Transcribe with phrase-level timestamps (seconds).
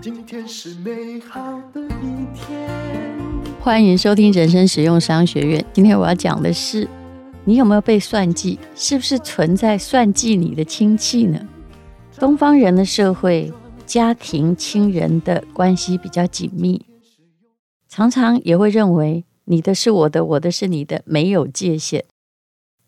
[0.00, 2.68] 今天是美好的一天。
[3.60, 5.64] 欢迎收听人生实用商学院。
[5.72, 6.88] 今天我要讲的是，
[7.44, 8.58] 你有没有被算计？
[8.74, 11.40] 是不是存在算计你的亲戚呢？
[12.18, 13.52] 东方人的社会，
[13.84, 16.86] 家庭亲人的关系比较紧密，
[17.88, 22.04] 常常也会认为你的是我的，我的是你的，没有界限。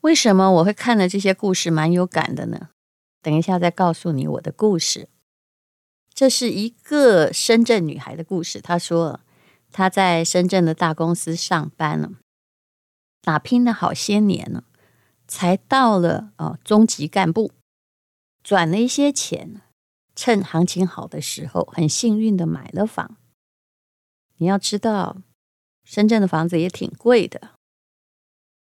[0.02, 2.70] 为什么我会看了这些故事蛮有感的呢？
[3.20, 5.08] 等一下再告诉你我的故事。
[6.14, 8.60] 这是一个深圳女孩的故事。
[8.60, 9.20] 她说，
[9.70, 12.12] 她在深圳的大公司上班了，
[13.22, 14.64] 打拼了好些年了，
[15.26, 17.52] 才到了哦中级干部，
[18.42, 19.62] 转了一些钱，
[20.14, 23.16] 趁行情好的时候，很幸运的买了房。
[24.36, 25.18] 你要知道，
[25.84, 27.50] 深圳的房子也挺贵的。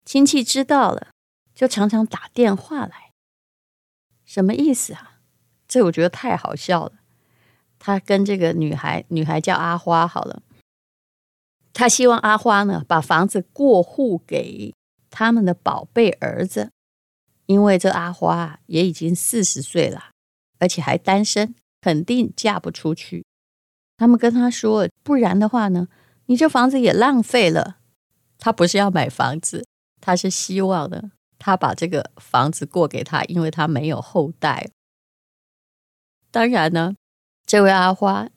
[0.03, 1.09] 亲戚知道了，
[1.57, 3.13] 就常常打电话来，
[4.23, 5.21] 什么意思啊？
[5.67, 6.99] 这我觉得太好笑了。
[7.79, 10.43] 他跟这个女孩，女孩叫阿花，好了，
[11.73, 14.75] 他希望阿花呢把房子过户给
[15.09, 16.69] 他们的宝贝儿子，
[17.47, 20.11] 因为这阿花也已经四十岁了，
[20.59, 23.25] 而且还单身，肯定嫁不出去。
[23.97, 25.87] 他们跟他说，不然的话呢，
[26.27, 27.77] 你这房子也浪费了。
[28.37, 29.65] 他不是要买房子，
[29.99, 34.69] 他是希望呢，他把这个房子过给他，因为他没有后代。
[36.31, 36.95] 当然呢。
[37.49, 38.27] 这位阿花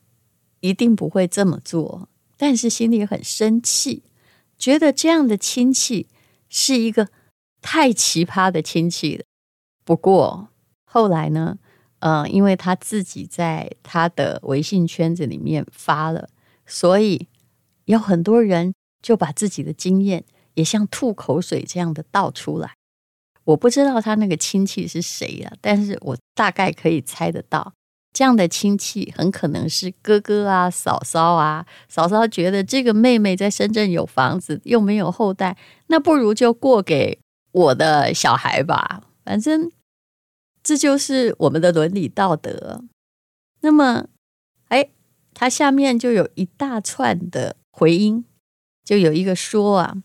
[0.61, 4.05] 一定不会这么做，但是心里很生气，
[4.57, 6.09] 觉得这样的亲戚
[6.49, 7.09] 是一个
[7.61, 9.25] 太奇葩的亲戚了。
[9.85, 10.51] 不过
[10.85, 11.59] 后来呢，
[11.99, 16.29] 嗯、呃，因为他自己在他的微信圈子里面发了，
[16.65, 17.27] 所以
[17.87, 22.77] 有很多人就把自己的经验也像吐口水这样的倒出来。
[23.51, 27.73] 我不知道他那个亲戚是谁呀、啊，但是我大概可以猜得到。
[28.13, 31.67] 这样的亲戚很可能是哥哥啊、嫂嫂啊。
[31.89, 35.57] 嫂嫂觉得这个妹妹在深圳有房子，又没有后代，
[35.89, 37.19] 那不如就过给
[37.53, 39.03] 我的小孩吧。
[39.25, 39.71] 反正
[40.63, 42.85] 这就是我们的伦理道德。
[43.63, 44.07] 那么，
[44.69, 44.91] 哎，
[45.35, 48.25] 他下面就有一大串的回音，
[48.85, 49.97] 就有一个说啊，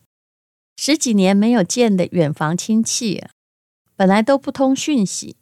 [0.77, 3.23] 十几年没有见的远房亲戚，
[3.95, 5.37] 本来都不通讯息。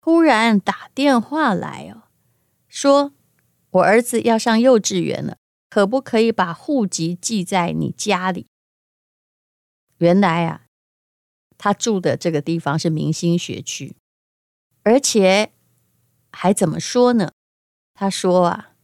[0.00, 2.04] 忽然打电话来哦，
[2.68, 3.12] 说
[3.70, 5.38] 我儿子要上幼稚园了，
[5.68, 8.46] 可不可以把户籍寄在你家里？
[9.98, 10.66] 原来啊，
[11.58, 13.96] 他住的这个地方是明星学区，
[14.84, 15.52] 而且
[16.30, 17.32] 还怎么说呢？
[17.92, 18.74] 他说啊，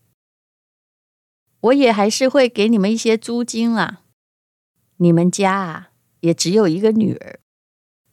[1.60, 4.02] 我也还是会给你们一些租金啦。
[4.96, 7.38] 你们家啊，也只有一个女儿。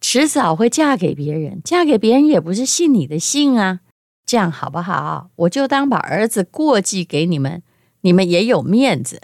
[0.01, 3.81] 迟早会嫁给别人，嫁给别人也不是姓你的姓啊，
[4.25, 5.29] 这样好不好？
[5.35, 7.61] 我就当把儿子过继给你们，
[8.01, 9.21] 你们也有面子。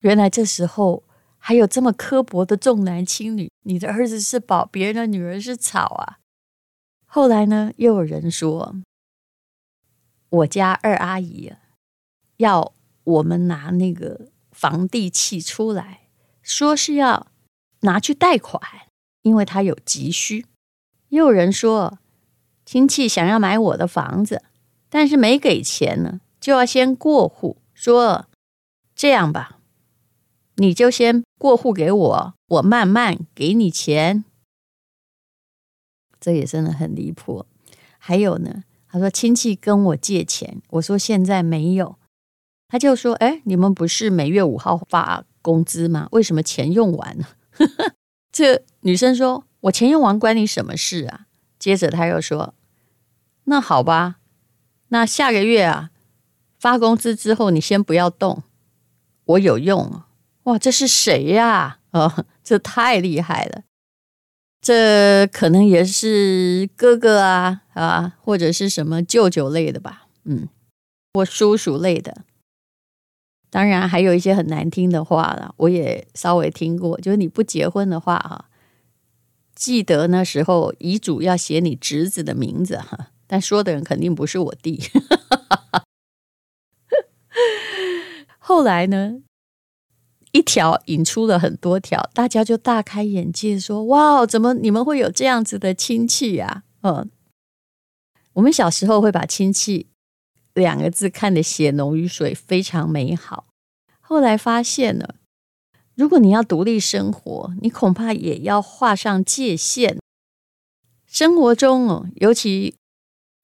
[0.00, 1.04] 原来这时候
[1.38, 6.18] 还有这么刻薄的重男轻女，你的儿子是宝，别人的女儿是草啊。
[7.06, 8.76] 后来呢，又有人说，
[10.28, 11.52] 我家二阿姨
[12.36, 12.72] 要
[13.04, 16.08] 我们拿那个房地契出来，
[16.42, 17.28] 说是要
[17.80, 18.60] 拿去贷款。
[19.22, 20.46] 因为他有急需，
[21.08, 21.98] 又有人说
[22.64, 24.42] 亲戚想要买我的房子，
[24.88, 27.58] 但是没给钱呢，就要先过户。
[27.74, 28.26] 说
[28.94, 29.58] 这样吧，
[30.56, 34.24] 你就先过户给我，我慢慢给你钱。
[36.20, 37.46] 这也真的很离谱。
[37.98, 41.96] 还有呢，他说亲戚跟我借钱，我说现在没有，
[42.68, 46.08] 他就说：哎，你们不是每月五号发工资吗？
[46.12, 47.26] 为什么钱用完了？
[48.32, 51.26] 这女生说：“我钱用完关你什么事啊？”
[51.58, 52.54] 接着他又说
[53.44, 54.16] ：“那好吧，
[54.88, 55.90] 那下个月啊
[56.58, 58.42] 发工资之后，你先不要动，
[59.24, 60.02] 我有用。”
[60.44, 61.80] 哇，这是谁呀？
[61.90, 63.62] 哦，这太厉害了！
[64.62, 70.06] 这可能也是哥哥啊啊，或者是什么舅舅类的吧？
[70.24, 70.48] 嗯，
[71.12, 72.24] 或叔叔类的。
[73.50, 76.98] 当然还有一些很难听的话了，我也稍微听过。
[77.00, 78.44] 就是你不结婚的话，哈，
[79.54, 83.08] 记得那时候遗嘱要写你侄子的名字，哈。
[83.26, 84.82] 但说的人肯定不是我弟。
[88.38, 89.20] 后来呢，
[90.32, 97.10] 一条引出了很多条，大家就大开眼界，说：“哇，怎么你们会有这样子的亲戚呀？”嗯，
[98.32, 99.89] 我们小时候会把亲戚。
[100.60, 103.46] 两个字看得血浓于水，非常美好。
[104.00, 105.16] 后来发现了，
[105.96, 109.98] 如果你要独立生活，你恐怕也要画上界限。
[111.06, 112.76] 生活中哦，尤其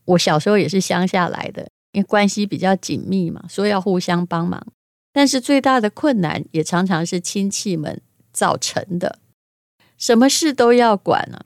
[0.05, 4.65] 我小时候也是乡下来的，因为关系比较紧密嘛，所以要互相帮忙。
[5.13, 8.03] 但是最大的困难也常常是亲戚们
[8.33, 9.19] 造成的，
[9.97, 11.45] 什么事都要管呢、啊。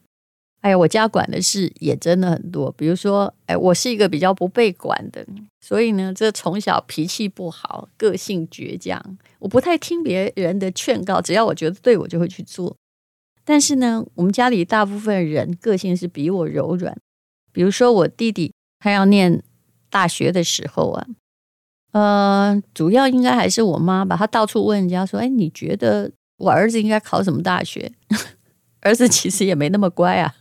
[0.61, 5.27] 哎呀，我家管的事也真的很多，比如说，哎，我是一个比较不被管的，
[5.61, 9.03] 所以呢，这从小脾气不好，个性倔强，
[9.39, 12.77] 我不太听别人的劝告，只要我觉得对，我就会去做。
[13.43, 16.95] 但是呢，我们家里大部分人个性是比我柔软，
[17.53, 19.43] 比如说我弟弟，他要念
[19.89, 21.07] 大学的时候啊，
[21.93, 27.91] 呃，主要应该还是我妈吧，她到处问人家说，哎，你觉得我儿子应该考什么大学？
[28.81, 30.35] 儿子其实也没那么乖啊，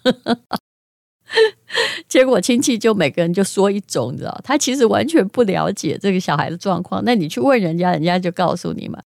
[2.07, 7.03] 结果亲戚就每个人就说一种，你知道，他其实完全不了解这个小孩的状况。
[7.05, 8.99] 那你去问人家，人家就告诉你嘛，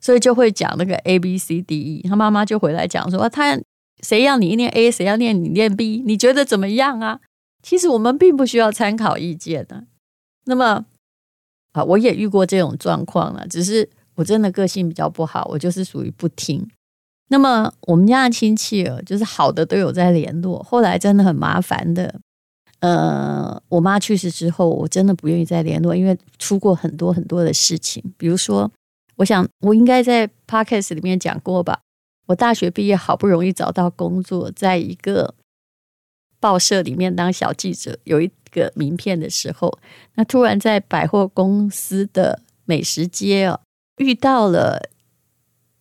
[0.00, 2.02] 所以就会讲那个 A B C D E。
[2.08, 3.58] 他妈妈就回来讲说，他
[4.02, 7.20] 谁要你念 A，谁要念你念 B，你觉得怎么样啊？
[7.62, 9.84] 其实我们并不需要参考意见的。
[10.44, 10.84] 那么
[11.72, 16.68] 啊，我也遇过这种状况了，只是我真的个性比较不好，我就是属于不听。
[17.28, 20.62] 那么我们家的亲戚哦，就是好的都有在联络。
[20.62, 22.20] 后来真的很麻烦的，
[22.80, 28.04] 呃，我妈去世之后，我真的不愿意再联络，因为出过很多很多的事情。
[28.18, 28.70] 比如说，
[29.16, 31.80] 我想我应该在 Podcast 里面讲过吧。
[32.26, 35.34] 我大学毕业好不容易找到工作，在一个
[36.38, 39.78] 报社里面当小记者，有一个名片的时候，
[40.14, 43.60] 那突然在百货公司的美食街哦，
[43.96, 44.90] 遇到了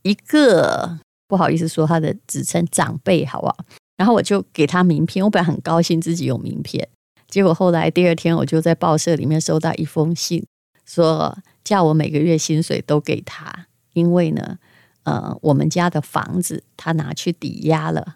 [0.03, 0.99] 一个。
[1.27, 3.57] 不好意思说他的职称长辈好不好？
[3.97, 6.87] 然后我就给他名片，我本来很高兴自己有名片，
[7.27, 10.45] 结果后来第二天我就在报社里面收到一封信，
[10.85, 14.57] 说叫我每个月薪水都给他，因为呢，
[15.03, 18.15] 呃，我们家的房子他拿去抵押了，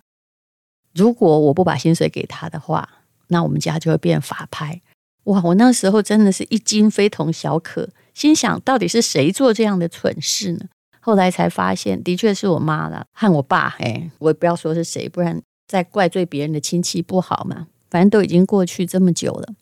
[0.93, 2.89] 如果我不把薪水给他的话，
[3.27, 4.81] 那我们家就会变法拍。
[5.25, 10.65] 哇，我那时候真的是一惊非同小可，心想到底是谁做这样的蠢事呢？
[11.07, 13.77] 后来才发现，的确是我妈了和我爸。
[13.79, 17.67] 哎，我也不要说是谁，不然再怪罪别人的亲戚不好嘛。
[17.89, 19.53] 反正都已经过去这么久了，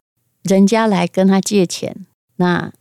[0.42, 2.08] 人家来跟他借钱，
[2.38, 2.74] 那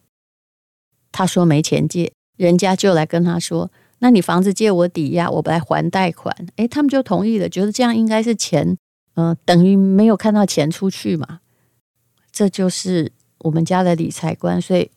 [1.12, 3.70] 他说没钱借，人家就来跟他说
[4.00, 8.78] ：“那你房子借我抵押，我来还贷款。”哎，他们就同意了，觉得这样应该是钱，
[9.16, 11.40] 嗯、等于没有看到钱出去嘛。
[12.32, 14.90] 这就是我们家的理财观，所以。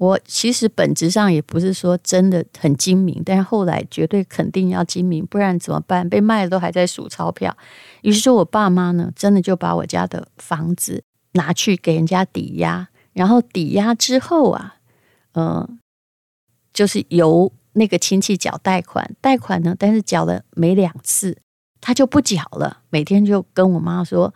[0.00, 6.08] 我其实本质上也不是说真的很精明，但是后来绝对肯定要精明，不然怎么办？
[6.08, 7.54] 被卖了都还在数钞票。
[8.00, 14.76] 于是说我爸妈呢，真的就把我家的房子拿去给人家抵押，然后抵押之后啊，
[15.34, 15.78] 嗯、
[16.72, 21.36] 就是由那个亲戚缴贷款，贷款呢，但是缴了没两次，
[21.78, 24.32] 他就不缴了，每天就跟我妈说：“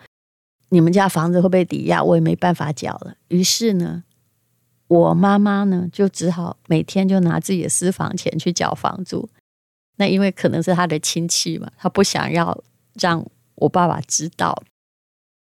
[0.68, 4.04] 你们家房子会被抵押，我也没办法缴了。”于是呢。
[4.88, 9.28] 我妈妈呢，就只好每天就拿自己的私房钱去缴房租。
[9.96, 12.62] 那因为可能是他的亲戚嘛，他不想要
[13.00, 14.62] 让我爸爸知道。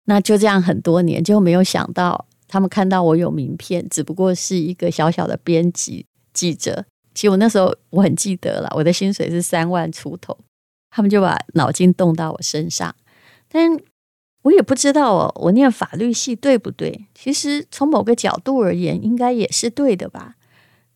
[0.04, 6.84] 那就这样很多年，就没有想到他们看到我有名片，只不过是一个小小的编辑记者。
[7.14, 10.36] 其实我那时候我很记得了，我的薪水是三万出头，
[10.90, 12.94] 他们就把脑筋动到我身上，
[13.48, 13.78] 但。
[14.42, 17.06] 我也不知道哦，我念法律系对不对？
[17.14, 20.34] 其实从某个角度而言，应该也是对的吧。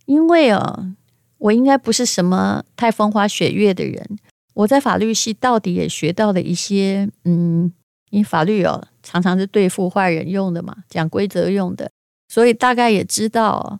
[0.07, 0.93] 因为哦，
[1.39, 4.19] 我应该不是什么太风花雪月的人。
[4.55, 7.73] 我在法律系到底也学到了一些，嗯，
[8.11, 11.91] 因为法律哦，常常是对付坏人用的嘛，讲规则用的，
[12.29, 13.79] 所以大概也知道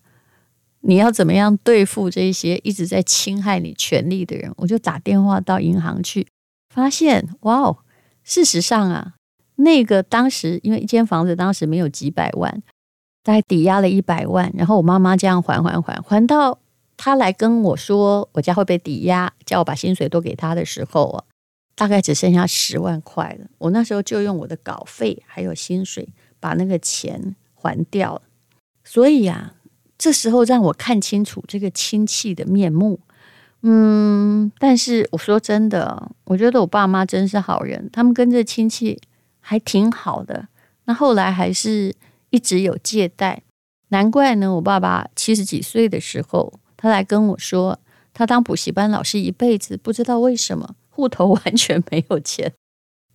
[0.83, 4.53] 你要怎么样对付这些一直在侵害你权利的人。
[4.59, 6.27] 我就打电话到银行去，
[6.73, 7.79] 发现哇哦，
[8.23, 9.15] 事实上啊。
[9.57, 12.63] 那个当时因为一间房子当时没有几百万，
[13.23, 16.59] 大概抵押了一百万，然后我妈妈这样还还还还到
[16.97, 21.25] 他来跟我说我家会被抵押，叫我把薪水都给他的时候啊，
[21.75, 23.47] 大概只剩下十万块了。
[23.59, 26.09] 我那时候就用我的稿费还有薪水
[26.39, 28.23] 把那个钱还掉了。
[28.85, 29.55] 所以啊，
[29.97, 33.01] 这时候让我看清楚这个亲戚的面目。
[33.63, 39.01] 嗯，但是我说真的，我觉得我爸妈真是好人，他们跟这亲戚。
[39.49, 40.49] 还挺好的，
[40.87, 41.95] 那后来还是
[42.31, 43.45] 一直有借贷，
[43.91, 44.53] 难怪呢。
[44.57, 47.79] 我爸爸七十几岁的时候，他来跟我说，
[48.13, 52.55] 他当补习班老师一辈子，不知道为什么户头完全没有钱。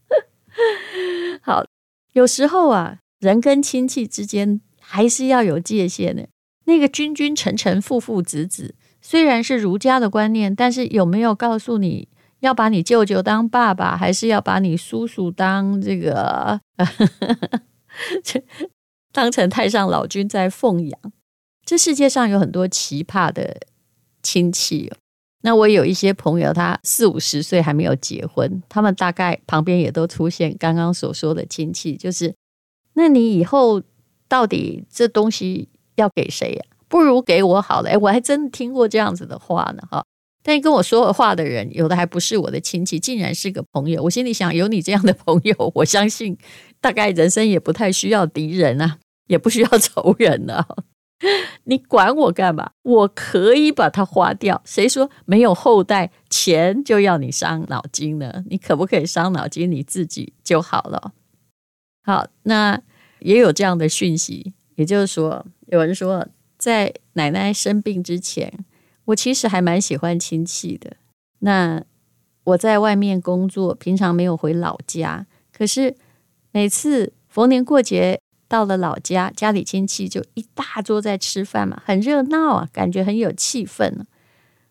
[1.43, 1.65] 好，
[2.13, 6.29] 有时候啊，人跟亲戚之间还是要有界限的。
[6.63, 12.07] 那个君君臣臣，父父子子，虽然是儒家的观念，但是有没有告诉你
[12.41, 16.59] 要把你舅舅当爸爸，还是要把你叔叔当这个
[19.11, 20.99] 当成太上老君在奉养？
[21.65, 23.61] 这世界上有很多奇葩的
[24.21, 24.97] 亲戚哦。
[25.43, 32.35] 那我有一些朋友，他四五十岁还没有结婚，他们大概旁边也都出现刚刚所说的亲戚，就是，
[32.93, 33.81] 那你以后
[34.27, 36.65] 到底这东西要给谁呀？
[36.87, 37.89] 不如给我好了。
[37.89, 40.03] 哎，我还真听过这样子的话呢，哈。
[40.43, 44.03] 但跟我说话的人，有的还不是我的亲戚，竟然是个朋友。
[44.03, 46.37] 我心里想，有你这样的朋友，我相信
[46.79, 50.67] 大概人生也不太需要敌人啊，也不需要仇人了啊。
[51.65, 52.71] 你管我干嘛？
[52.81, 54.59] 我可以把它花掉。
[54.65, 58.43] 谁说没有后代，钱就要你伤脑筋呢？
[58.49, 59.71] 你可不可以伤脑筋？
[59.71, 61.13] 你自己就好了。
[62.03, 62.81] 好，那
[63.19, 68.65] 也有这样的讯息，也就是说，有人说，在奶奶生病之前，
[69.11, 70.97] 我其实还蛮喜欢亲戚的。
[71.39, 71.83] 那
[72.43, 75.95] 我在外面工作，平常没有回老家，可是
[76.51, 78.19] 每次逢年过节。
[78.47, 83.89] 到了老家，家里亲戚就一大桌在吃饭嘛，很热闹啊，感觉很有气氛。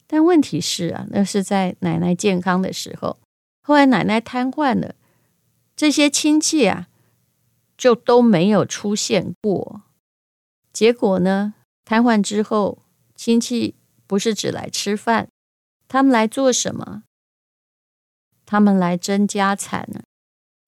[0.06, 3.16] 但问题是啊，那是在奶奶健康的时候，
[3.62, 4.94] 后来奶奶瘫痪了，
[5.75, 6.88] 这些亲戚啊
[7.78, 9.80] 就都没有出现过。
[10.75, 11.54] 结果呢，
[11.87, 12.82] 瘫痪之后，
[13.16, 13.76] 亲戚
[14.10, 15.28] 不是只来吃饭，
[15.86, 17.04] 他们来做什么？
[18.44, 20.00] 他们来争家产呢。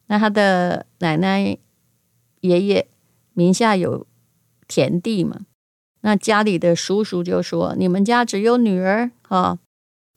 [0.06, 1.58] 那他的奶奶、
[2.42, 2.88] 爷爷。
[3.34, 4.06] 名下有
[4.68, 5.46] 田地嘛？
[6.02, 9.58] 那家里的叔叔就说：“你们家只有女儿啊，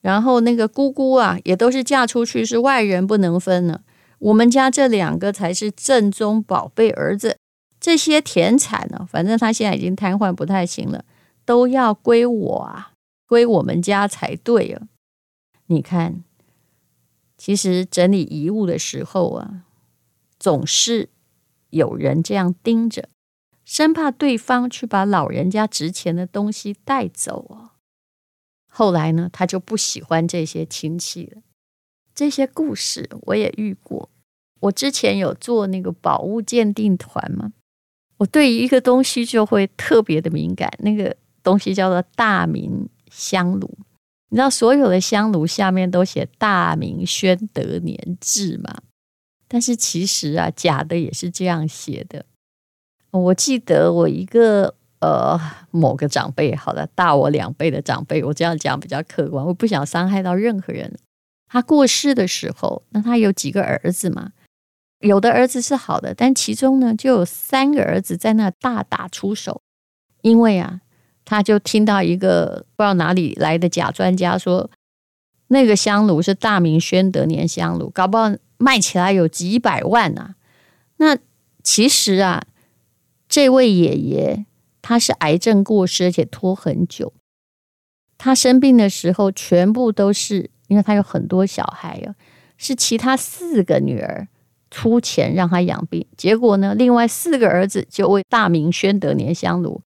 [0.01, 3.81] 然后那个姑姑啊，也都是嫁出去，是外人不能分了。
[4.19, 7.37] 我们家这两个才是正宗宝贝儿子，
[7.79, 11.05] 这些田产呢，反正他现在已经瘫痪不太行了，
[11.45, 12.91] 都要归我啊，
[13.27, 14.87] 归我们家才对啊。
[15.67, 16.23] 你看，
[17.37, 19.65] 其实整理遗物的时候啊，
[20.39, 21.09] 总是。”
[21.71, 23.09] 有人这样盯着，
[23.65, 27.71] 生怕对方去把老人家值钱的东西带走哦。
[28.71, 31.41] 后来呢，他就不喜欢这些亲戚了。
[32.13, 34.09] 这些故事我也遇过。
[34.61, 37.51] 我之前有做那个宝物鉴定团嘛，
[38.19, 40.71] 我对一个东西就会特别的敏感。
[40.79, 43.77] 那个东西叫做大明香炉，
[44.29, 48.81] 你知道所有的香炉下面都写“大明宣德年制”吗？
[49.47, 52.25] 但是其实啊，假的也是这样写的。
[53.11, 55.39] 我记得我一个呃
[55.71, 60.97] 某个长辈，好了，大我两倍的长辈，我这样讲比较客观，我不想伤害到任何人。
[61.47, 64.33] 他过世的时候，那他有几个儿子嘛？
[64.99, 69.61] 有的儿子是好的，但其中呢就有三个儿子在那大打出手，
[70.21, 70.81] 因为啊，
[71.25, 74.69] 他就听到一个不知道哪里来的假专家说，
[75.47, 78.31] 那个香炉是大明宣德年香炉，搞不好。
[78.57, 80.35] 卖起来有几百万呐、啊！
[80.95, 81.17] 那
[81.61, 82.41] 其实啊，
[83.27, 84.45] 这位爷爷
[84.81, 87.11] 他是癌症过世，而且拖很久。
[88.17, 92.15] 他生病的时候，全部都是因为他有很多小孩啊，
[92.55, 94.25] 是其他四个女儿
[94.71, 96.07] 出钱让他养病。
[96.15, 99.81] 结果呢，另外四个儿子就为大明宣德年香炉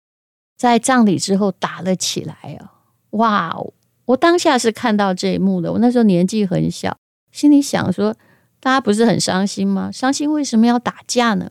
[0.59, 2.83] 在葬礼之后打了起来啊！
[3.11, 3.57] 哇，
[4.05, 5.71] 我当下是看到这一幕的。
[5.71, 6.95] 我那时候年纪很小，
[7.31, 8.15] 心里想说。
[8.61, 9.89] 大家不是很伤心吗？
[9.89, 11.49] 伤心为什么要打架呢？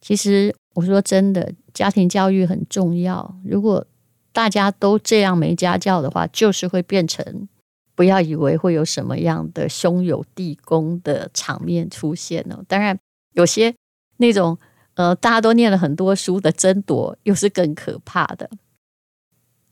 [0.00, 3.34] 其实我说真的，家庭教育很重要。
[3.44, 3.84] 如果
[4.32, 7.48] 大家都这样没家教的话，就是会变成
[7.96, 12.62] 不要以为会有什么样的兄友弟恭的场面出现哦。
[12.68, 12.96] 当然，
[13.32, 13.74] 有些
[14.18, 14.56] 那种
[14.98, 18.50] 呃，大家都念了很多书的争夺，又是更可怕的。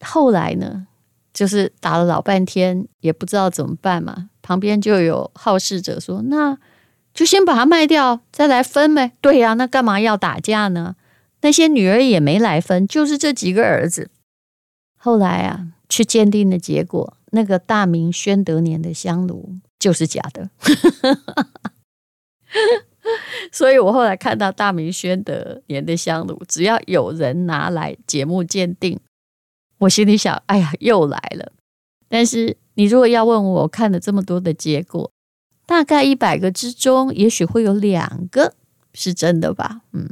[0.00, 0.87] 后来呢，
[1.35, 4.30] 就是打了老半天，也不知道怎么办嘛。
[4.40, 6.56] 旁边就有好事者说：“那
[7.12, 10.95] 就先把它卖掉，再来分呗。”对呀，那干嘛要打架呢？
[11.40, 14.11] 那些女儿也没来分，就是这几个儿子。
[14.97, 20.50] 后来啊，去鉴定的结果，那个大明宣德年的香炉就是假的。
[23.52, 28.98] 所以我后来看到大明宣德年的香炉，只要有人拿来节目鉴定，
[29.78, 31.52] 我心里想：“哎呀，又来了。”
[32.08, 32.56] 但是。
[32.78, 35.10] 你如果要问我，看了这么多的结果，
[35.64, 38.52] 大概一百个之中，也许会有两个
[38.92, 39.80] 是真的吧。
[39.94, 40.06] 嗯，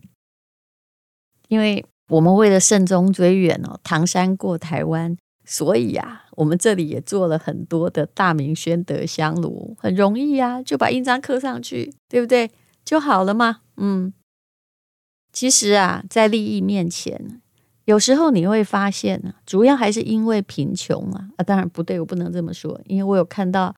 [1.49, 12.51] 因为我们为了慎终追远哦，唐山过台湾，所以啊，我们这里也做了很多的大明宣德香炉，很容易啊，就把印章刻上去，对不对？
[12.85, 13.63] 就好了嘛。
[13.77, 14.13] 嗯，
[15.33, 17.41] 其实啊，在利益面前。
[17.87, 23.75] 有时候你会发现呢，主要还是因为贫穷啊啊，当然不对，我不能这么说，因为我有看到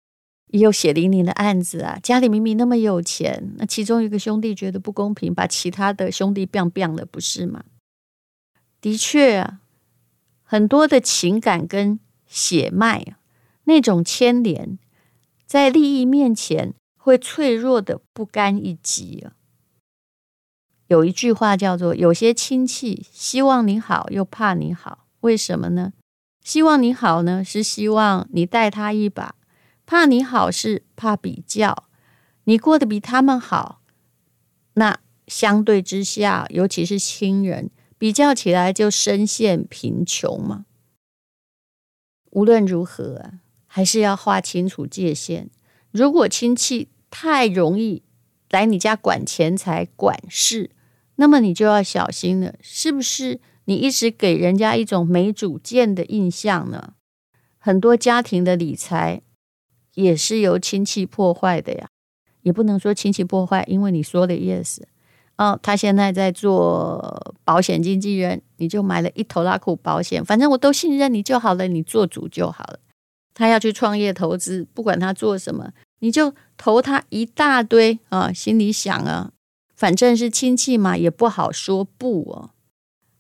[0.52, 7.64] 也有血淋淋的案子啊，家里明明那么有钱，那其中一个兄弟觉得不公平，把其他的兄弟 biang bang 了，不是吗？
[8.80, 9.60] 的确啊，
[10.44, 11.98] 很多的情感跟
[12.28, 13.18] 血脉啊，
[13.64, 14.78] 那种牵连，
[15.46, 16.74] 在利益面前
[17.06, 19.24] 会脆弱的不堪一击。
[20.88, 25.92] 有一句话叫做：“有些亲戚希望你好，又怕你好，为什么呢？
[26.42, 29.36] 希望你好呢，是希望你带他一把。”
[29.86, 31.84] 怕你好是怕比较，
[32.42, 33.82] 你过得比他们好，
[34.74, 34.98] 那
[35.28, 40.66] 相对之下，尤其是亲人比较起来就深陷贫穷嘛。
[42.32, 43.34] 无论如何，
[43.68, 45.48] 还是要划清楚界限。
[45.92, 48.02] 如果亲戚太容易
[48.50, 50.70] 来你家管钱财、管事，
[51.14, 53.40] 那么你就要小心了，是不是？
[53.64, 56.92] 你一直给人家一种没主见的印象呢？
[57.58, 59.22] 很多家庭的理财。
[59.94, 61.88] 也是由亲戚破坏的呀，
[62.42, 64.82] 也不能说亲戚破坏，因为你说的 yes
[65.38, 72.78] 哦，他现在在做保险经纪人，你就买了一头拉库保险，反正我都信任你就好了，你做主就好了。
[73.32, 79.32] 他要去创业投资，不管他做什么，你就投他一大堆啊，心里想啊，
[79.74, 82.50] 反正是亲戚嘛，也不好说不哦。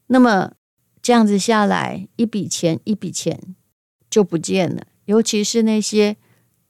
[0.08, 0.52] 那么
[1.00, 3.56] 这样子下来，一笔钱一笔钱
[4.10, 6.16] 就不见了，尤其是那些。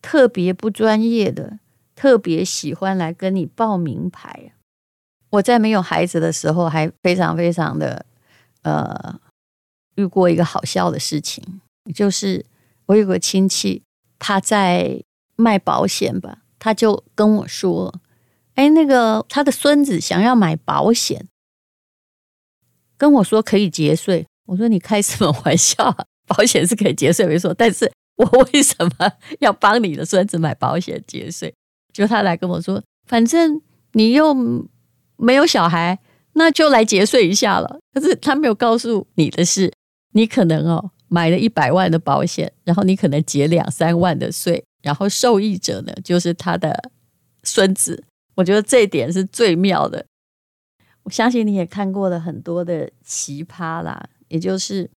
[0.03, 1.59] 特别不专业的，
[1.97, 4.53] 特别喜欢来跟你报名牌。
[5.31, 8.07] 我在没有孩子的时候，还非常非常的
[8.63, 9.19] 呃，
[9.97, 11.61] 遇过一个好笑的事情，
[11.93, 12.47] 就是
[12.85, 13.83] 我有个亲戚，
[14.21, 15.03] 他在
[15.37, 18.01] 卖保险吧，他就跟我说
[18.57, 21.29] ：“哎，那个他的孙子想要买保险，
[22.99, 25.97] 跟我说可以节税。”我说：“你开什么玩笑？
[26.27, 31.55] 保险是可以节税，没错，但是。”我为什么要帮你的孙子买保险节税？
[31.93, 33.61] 就他来跟我说，反正
[33.93, 34.35] 你又
[35.19, 35.99] 没有小孩，
[36.33, 37.79] 那就来节税一下了。
[37.93, 39.71] 可是他没有告诉你的是，
[40.15, 46.91] 你可能哦买了一百万的保险，然后你可能节两三万的税，然后受益者呢就是他的
[47.43, 48.05] 孙子。
[48.37, 50.07] 我觉得这一点是最妙的。
[51.03, 54.89] 我相信你也看过了很多的奇葩啦，也就是。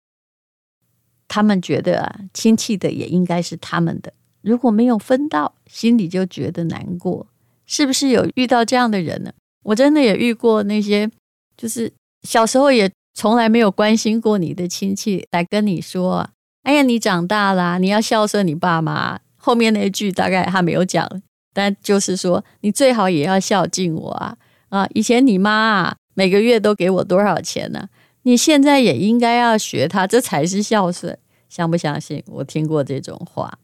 [1.31, 7.27] 他们觉得啊，亲戚的也应该是他们的，如果没有分到，心里就觉得难过。
[7.66, 9.31] 是不是有遇到这样的人呢？
[9.62, 11.11] 我真的也遇过那些，
[11.55, 16.31] 就是小时候也从来没有关心过你的亲戚来跟你说
[16.64, 21.09] ：“哎呀，你长大了，你要孝顺你爸妈。”后面那一句大概他没有讲，
[21.55, 24.37] 但就是说你最好也要孝敬我啊！
[24.68, 27.88] 啊，以前你妈啊每个月都给我多少钱呢？
[28.22, 32.22] 你现在也应该要学他，这才是孝顺，相不相信？
[32.27, 33.59] 我听过这种话。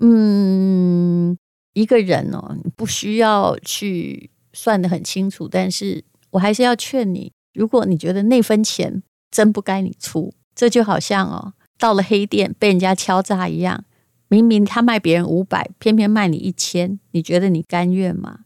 [0.00, 1.36] 嗯，
[1.72, 13.82] 一个人哦，不需要去算得很清楚，但是我还是要劝你，如果你觉得那分钱真不该你出，这就好像哦，到了黑店被人家敲诈一样，
[14.28, 18.40] 明明他卖别人五百，偏偏卖你一千，你觉得你甘愿吗？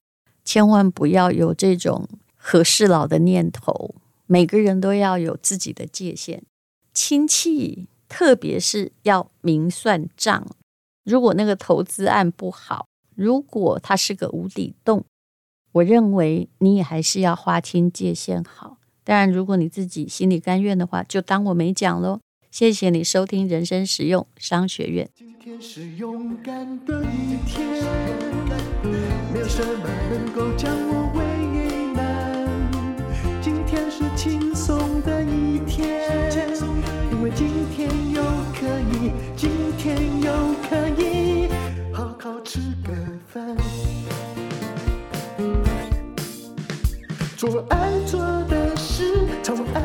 [0.45, 3.95] 千万不要有这种和事佬的念头。
[4.27, 6.43] 每个人都要有自己的界限，
[6.95, 10.47] 亲戚特别是要明算账。
[11.05, 15.05] 如果那个投资案不好，如果它是个无底洞，
[15.73, 18.79] 我认为你也还是要划清界限好。
[19.05, 22.21] 当然，如果你自己心里甘愿的话，就当我没讲喽。
[22.53, 25.09] 谢谢你收听人生实用商学院。
[25.17, 27.67] 今天是勇敢的一天，
[29.33, 31.25] 没有什么能够将我为
[31.95, 32.47] 难。
[33.41, 36.31] 今天是轻松的一天，
[37.11, 40.31] 因为今天又可以，今天又
[40.69, 41.49] 可以
[41.91, 42.93] 好好吃个
[43.29, 43.57] 饭，
[47.35, 49.82] 做爱做的事，唱我爱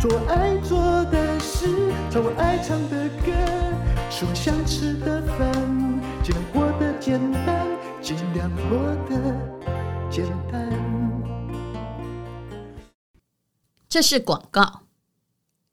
[0.00, 1.66] 做爱做的事，
[2.08, 3.32] 唱我爱唱的歌，
[4.08, 5.52] 吃我想吃的饭，
[6.22, 7.66] 尽量过得简单。
[8.00, 9.34] 尽量活得
[10.08, 10.70] 简单。
[13.88, 14.82] 这是广告。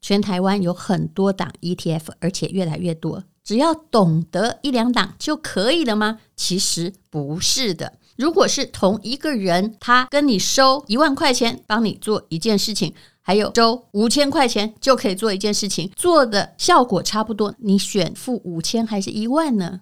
[0.02, 3.26] 全台湾有很多档 ETF，而且越来越多。
[3.44, 6.20] 只要懂得一两档就可以了吗？
[6.36, 7.94] 其实不是的。
[8.18, 12.96] 如果是同一个人，他跟你收一万块钱帮你做一件事情，
[13.28, 19.82] 还有周五千块钱就可以做一件事情，做的效果差不多，你选付五千还是一万呢？